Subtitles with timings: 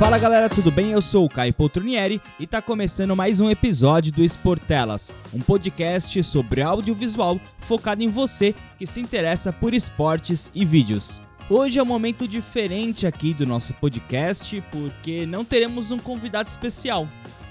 [0.00, 0.92] Fala galera, tudo bem?
[0.92, 6.22] Eu sou o Caio Poltronieri e tá começando mais um episódio do Esportelas, um podcast
[6.24, 11.20] sobre audiovisual focado em você que se interessa por esportes e vídeos.
[11.50, 17.06] Hoje é um momento diferente aqui do nosso podcast porque não teremos um convidado especial.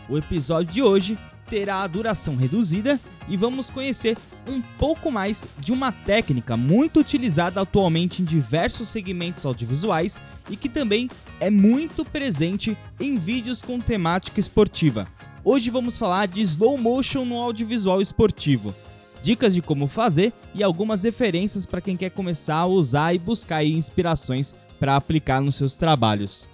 [0.09, 5.71] O episódio de hoje terá a duração reduzida e vamos conhecer um pouco mais de
[5.71, 11.09] uma técnica muito utilizada atualmente em diversos segmentos audiovisuais e que também
[11.39, 15.07] é muito presente em vídeos com temática esportiva.
[15.45, 18.73] Hoje vamos falar de slow motion no audiovisual esportivo.
[19.21, 23.63] Dicas de como fazer e algumas referências para quem quer começar a usar e buscar
[23.63, 26.47] inspirações para aplicar nos seus trabalhos.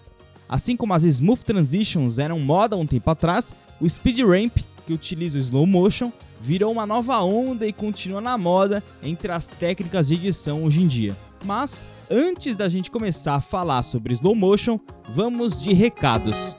[0.49, 5.38] Assim como as smooth transitions eram moda um tempo atrás, o speed ramp que utiliza
[5.38, 6.11] o slow motion,
[6.45, 10.87] virou uma nova onda e continua na moda entre as técnicas de edição hoje em
[10.87, 11.17] dia.
[11.43, 14.79] Mas antes da gente começar a falar sobre slow motion,
[15.09, 16.55] vamos de recados.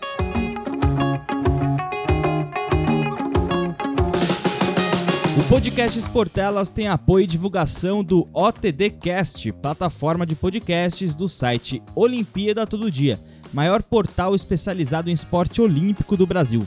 [5.39, 12.67] O podcast Esportelas tem apoio e divulgação do OTDcast, plataforma de podcasts do site Olimpíada
[12.67, 13.21] Todo Dia,
[13.53, 16.67] maior portal especializado em esporte olímpico do Brasil.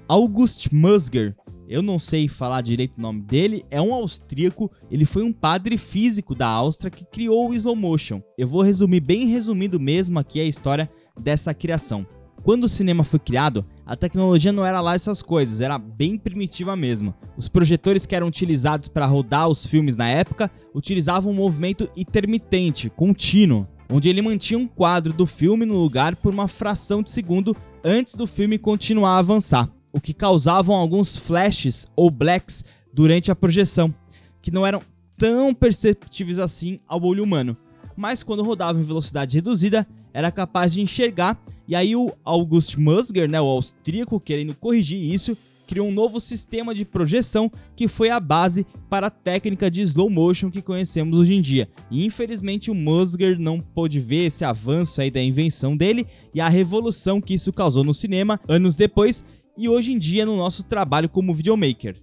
[0.08, 1.36] August Musger,
[1.68, 5.76] eu não sei falar direito o nome dele, é um austríaco, ele foi um padre
[5.76, 8.22] físico da Áustria que criou o slow motion.
[8.38, 10.90] Eu vou resumir bem resumido mesmo aqui a história
[11.20, 12.06] dessa criação.
[12.42, 16.74] Quando o cinema foi criado, a tecnologia não era lá essas coisas, era bem primitiva
[16.74, 17.14] mesmo.
[17.36, 22.90] Os projetores que eram utilizados para rodar os filmes na época utilizavam um movimento intermitente,
[22.90, 27.56] contínuo, onde ele mantinha um quadro do filme no lugar por uma fração de segundo
[27.84, 33.36] antes do filme continuar a avançar, o que causavam alguns flashes ou blacks durante a
[33.36, 33.94] projeção,
[34.42, 34.82] que não eram
[35.16, 37.56] tão perceptíveis assim ao olho humano
[37.96, 41.40] mas quando rodava em velocidade reduzida, era capaz de enxergar.
[41.66, 45.36] E aí o August Musger, né, o austríaco, querendo corrigir isso,
[45.66, 50.08] criou um novo sistema de projeção que foi a base para a técnica de slow
[50.08, 51.68] motion que conhecemos hoje em dia.
[51.90, 56.48] E infelizmente o Musger não pôde ver esse avanço aí da invenção dele e a
[56.48, 59.24] revolução que isso causou no cinema anos depois
[59.58, 61.96] e hoje em dia no nosso trabalho como videomaker.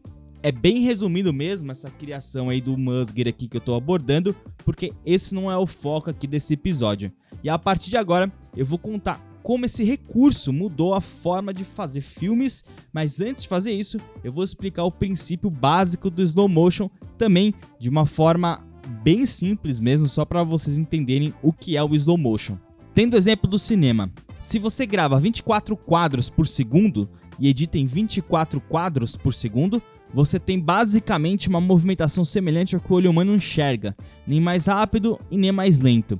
[0.45, 4.91] É bem resumido mesmo essa criação aí do Musger aqui que eu tô abordando, porque
[5.05, 7.13] esse não é o foco aqui desse episódio.
[7.41, 11.63] E a partir de agora eu vou contar como esse recurso mudou a forma de
[11.63, 16.49] fazer filmes, mas antes de fazer isso, eu vou explicar o princípio básico do slow
[16.49, 18.67] motion também de uma forma
[19.01, 22.57] bem simples mesmo, só para vocês entenderem o que é o slow motion.
[22.93, 28.61] Tendo exemplo do cinema, se você grava 24 quadros por segundo e edita em 24
[28.61, 29.81] quadros por segundo,
[30.13, 33.95] você tem basicamente uma movimentação semelhante ao que o olho humano enxerga,
[34.27, 36.19] nem mais rápido e nem mais lento.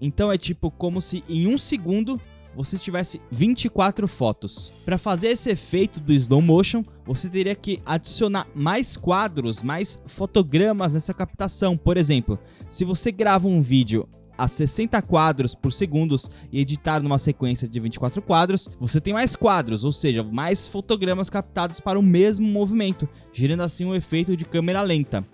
[0.00, 2.20] Então é tipo como se em um segundo
[2.56, 4.72] você tivesse 24 fotos.
[4.84, 10.94] Para fazer esse efeito do slow motion, você teria que adicionar mais quadros, mais fotogramas
[10.94, 11.76] nessa captação.
[11.76, 12.38] Por exemplo,
[12.68, 16.16] se você grava um vídeo a 60 quadros por segundo
[16.52, 21.30] e editar numa sequência de 24 quadros, você tem mais quadros, ou seja, mais fotogramas
[21.30, 25.24] captados para o mesmo movimento, gerando assim um efeito de câmera lenta.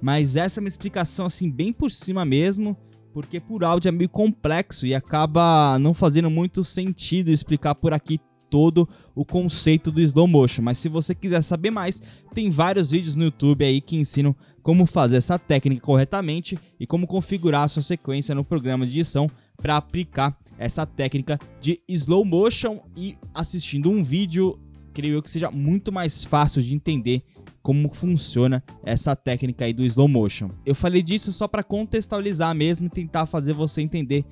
[0.00, 2.76] Mas essa é uma explicação assim bem por cima mesmo,
[3.12, 8.20] porque por áudio é meio complexo e acaba não fazendo muito sentido explicar por aqui
[8.50, 10.62] todo o conceito do slow motion.
[10.62, 12.02] Mas se você quiser saber mais,
[12.34, 17.06] tem vários vídeos no YouTube aí que ensinam como fazer essa técnica corretamente e como
[17.06, 22.80] configurar a sua sequência no programa de edição para aplicar essa técnica de slow motion
[22.94, 24.58] e assistindo um vídeo
[24.92, 27.22] creio eu que seja muito mais fácil de entender
[27.62, 30.48] como funciona essa técnica aí do slow motion.
[30.64, 34.24] Eu falei disso só para contextualizar mesmo e tentar fazer você entender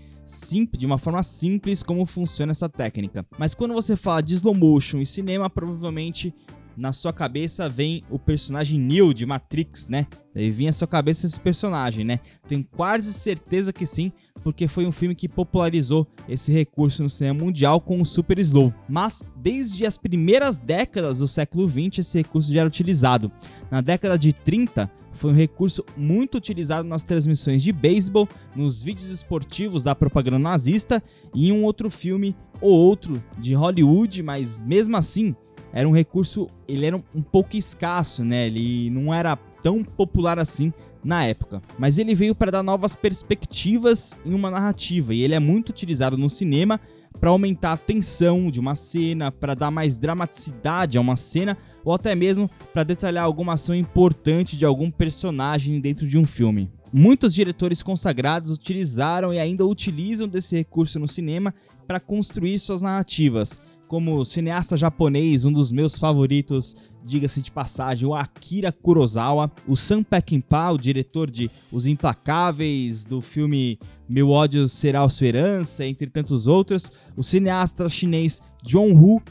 [0.76, 3.26] de uma forma simples como funciona essa técnica.
[3.38, 6.34] Mas quando você fala de slow motion e cinema, provavelmente
[6.78, 10.06] na sua cabeça vem o personagem Neo de Matrix, né?
[10.32, 12.20] Daí vinha à sua cabeça esse personagem, né?
[12.46, 14.12] Tenho quase certeza que sim,
[14.44, 18.72] porque foi um filme que popularizou esse recurso no cinema mundial com o Super Slow.
[18.88, 23.32] Mas desde as primeiras décadas do século 20 esse recurso já era utilizado.
[23.72, 29.10] Na década de 30 foi um recurso muito utilizado nas transmissões de beisebol, nos vídeos
[29.10, 31.02] esportivos da propaganda nazista
[31.34, 35.34] e em um outro filme ou outro de Hollywood, mas mesmo assim
[35.72, 38.46] era um recurso, ele era um pouco escasso, né?
[38.46, 40.72] Ele não era tão popular assim
[41.04, 41.62] na época.
[41.78, 46.16] Mas ele veio para dar novas perspectivas em uma narrativa e ele é muito utilizado
[46.16, 46.80] no cinema
[47.20, 51.92] para aumentar a tensão de uma cena, para dar mais dramaticidade a uma cena ou
[51.92, 56.70] até mesmo para detalhar alguma ação importante de algum personagem dentro de um filme.
[56.92, 61.54] Muitos diretores consagrados utilizaram e ainda utilizam desse recurso no cinema
[61.86, 68.14] para construir suas narrativas como cineasta japonês, um dos meus favoritos, diga-se de passagem, o
[68.14, 75.08] Akira Kurosawa, o Sam Peckinpah, o diretor de Os Implacáveis, do filme Meu ódio será
[75.08, 79.22] sua herança, entre tantos outros, o cineasta chinês John Woo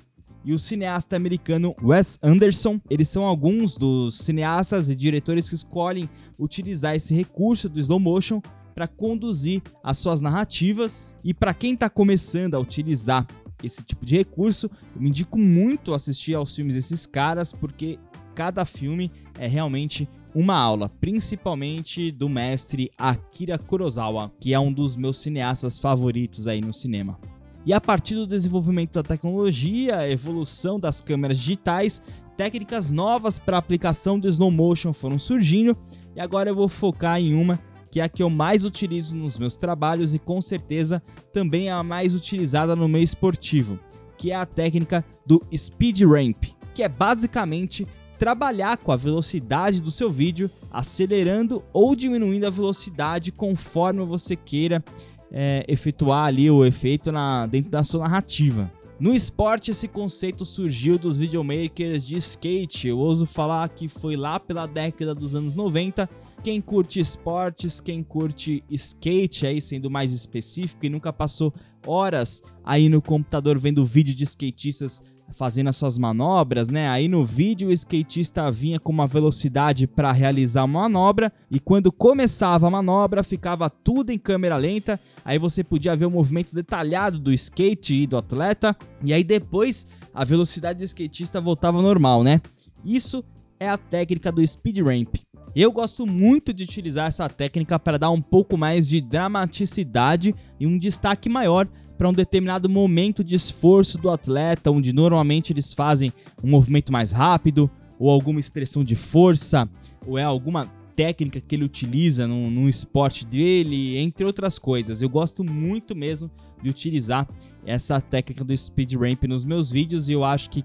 [0.44, 2.81] e o cineasta americano Wes Anderson.
[2.89, 8.42] Eles são alguns dos cineastas e diretores que escolhem utilizar esse recurso do slow motion
[8.74, 11.15] para conduzir as suas narrativas.
[11.24, 13.27] E para quem está começando a utilizar
[13.63, 14.69] esse tipo de recurso.
[14.95, 17.98] Eu me indico muito assistir aos filmes desses caras, porque
[18.36, 24.95] cada filme é realmente uma aula, principalmente do mestre Akira Kurosawa, que é um dos
[24.95, 27.19] meus cineastas favoritos aí no cinema.
[27.65, 32.03] E a partir do desenvolvimento da tecnologia, a evolução das câmeras digitais,
[32.38, 35.75] técnicas novas para aplicação do slow motion foram surgindo,
[36.15, 39.38] e agora eu vou focar em uma que é a que eu mais utilizo nos
[39.38, 41.01] meus trabalhos e com certeza
[41.34, 43.80] também é a mais utilizada no meio esportivo,
[44.18, 47.88] que é a técnica do speed ramp, que é basicamente
[48.18, 54.84] trabalhar com a velocidade do seu vídeo, acelerando ou diminuindo a velocidade conforme você queira
[55.31, 58.72] é, efetuar ali o efeito na, dentro da sua narrativa.
[59.00, 62.88] No esporte, esse conceito surgiu dos videomakers de skate.
[62.88, 66.10] Eu ouso falar que foi lá pela década dos anos 90
[66.44, 71.54] quem curte esportes, quem curte skate, aí sendo mais específico, e nunca passou
[71.86, 76.89] horas aí no computador vendo vídeo de skatistas fazendo as suas manobras, né?
[76.89, 81.92] Aí no vídeo o skatista vinha com uma velocidade para realizar uma manobra e quando
[81.92, 85.00] começava a manobra ficava tudo em câmera lenta.
[85.25, 89.88] Aí você podia ver o movimento detalhado do skate e do atleta e aí depois
[90.13, 92.42] a velocidade do skatista voltava ao normal, né?
[92.84, 93.24] Isso
[93.60, 95.26] é a técnica do speed ramp.
[95.59, 100.68] Eu gosto muito de utilizar essa técnica para dar um pouco mais de dramaticidade e
[100.68, 101.68] um destaque maior
[101.98, 106.13] para um determinado momento de esforço do atleta, onde normalmente eles fazem
[106.44, 109.68] um movimento mais rápido, ou alguma expressão de força,
[110.06, 115.01] ou é alguma técnica que ele utiliza no, no esporte dele, entre outras coisas.
[115.01, 116.30] Eu gosto muito mesmo
[116.62, 117.27] de utilizar
[117.65, 120.63] essa técnica do speed ramp nos meus vídeos e eu acho que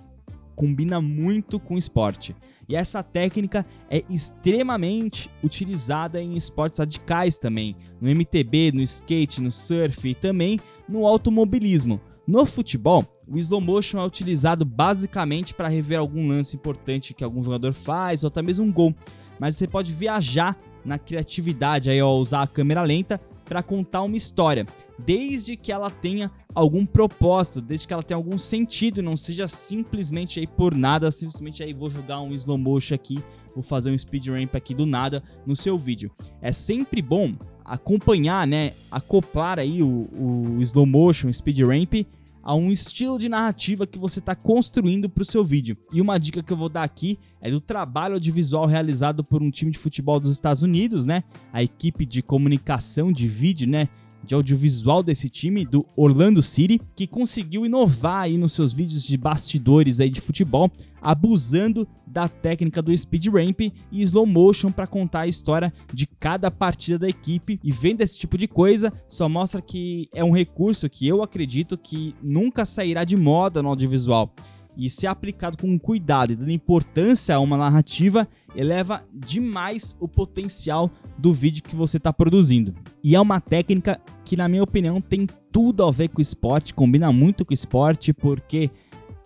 [0.55, 2.35] combina muito com esporte.
[2.69, 9.51] E essa técnica é extremamente utilizada em esportes radicais também, no MTB, no skate, no
[9.51, 12.01] surf e também no automobilismo.
[12.27, 17.43] No futebol, o slow motion é utilizado basicamente para rever algum lance importante que algum
[17.43, 18.95] jogador faz ou até mesmo um gol,
[19.41, 24.17] mas você pode viajar na criatividade aí ao usar a câmera lenta para contar uma
[24.17, 24.67] história,
[24.99, 29.49] desde que ela tenha algum propósito, desde que ela tenha algum sentido e não seja
[29.49, 33.19] simplesmente aí por nada, simplesmente aí vou jogar um slow motion aqui,
[33.55, 36.11] vou fazer um speed ramp aqui do nada no seu vídeo.
[36.41, 41.95] É sempre bom acompanhar, né, acoplar aí o, o slow motion, speed ramp
[42.43, 45.77] a um estilo de narrativa que você está construindo para o seu vídeo.
[45.93, 49.51] E uma dica que eu vou dar aqui é do trabalho audiovisual realizado por um
[49.51, 51.23] time de futebol dos Estados Unidos, né?
[51.53, 53.89] A equipe de comunicação de vídeo, né?
[54.25, 59.17] De audiovisual desse time, do Orlando City, que conseguiu inovar aí nos seus vídeos de
[59.17, 65.21] bastidores aí de futebol, abusando da técnica do speed ramp e slow motion para contar
[65.21, 67.59] a história de cada partida da equipe.
[67.65, 71.77] E vendo esse tipo de coisa, só mostra que é um recurso que eu acredito
[71.77, 74.33] que nunca sairá de moda no audiovisual
[74.77, 78.27] e se aplicado com cuidado e dando importância a uma narrativa,
[78.57, 82.75] eleva demais o potencial do vídeo que você está produzindo.
[83.03, 86.75] E é uma técnica que, na minha opinião, tem tudo a ver com o esporte,
[86.75, 88.71] combina muito com o esporte, porque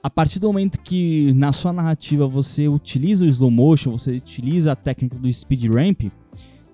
[0.03, 4.73] a partir do momento que na sua narrativa você utiliza o slow motion, você utiliza
[4.73, 6.03] a técnica do speed ramp,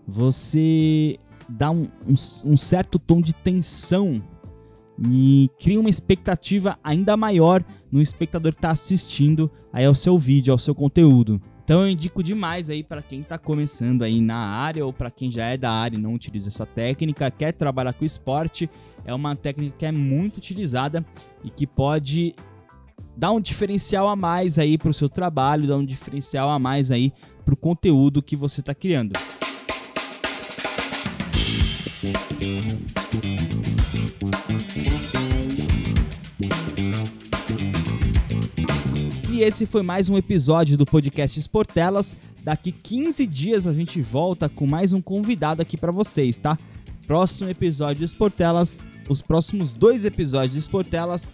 [0.07, 2.15] você dá um, um,
[2.45, 4.23] um certo tom de tensão
[4.99, 10.53] e cria uma expectativa ainda maior no espectador que está assistindo aí ao seu vídeo,
[10.53, 11.41] ao seu conteúdo.
[11.65, 15.31] Então eu indico demais aí para quem está começando aí na área ou para quem
[15.31, 18.69] já é da área e não utiliza essa técnica, quer trabalhar com esporte,
[19.05, 21.05] é uma técnica que é muito utilizada
[21.45, 22.35] e que pode
[23.17, 26.91] dar um diferencial a mais aí para o seu trabalho, dar um diferencial a mais
[26.91, 27.13] aí
[27.45, 29.13] para o conteúdo que você está criando.
[39.43, 42.17] E esse foi mais um episódio do podcast Esportelas.
[42.45, 46.57] Daqui 15 dias a gente volta com mais um convidado aqui para vocês, tá?
[47.09, 51.29] Próximo episódio de Esportelas, os próximos dois episódios de Esportelas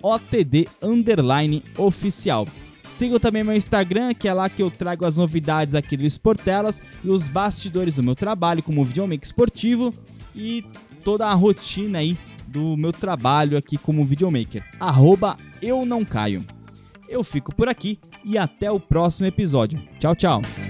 [0.02, 2.49] @otd_oficial.
[2.90, 6.83] Siga também meu Instagram, que é lá que eu trago as novidades aqui do Esportelas
[7.05, 9.95] e os bastidores do meu trabalho como videomaker esportivo
[10.35, 10.64] e
[11.02, 12.16] toda a rotina aí
[12.47, 14.64] do meu trabalho aqui como videomaker.
[14.78, 16.45] Arroba eu não caio.
[17.09, 19.83] Eu fico por aqui e até o próximo episódio.
[19.99, 20.70] Tchau, tchau.